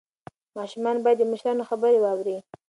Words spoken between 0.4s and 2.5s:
ماشومان باید د مشرانو خبرې واوري.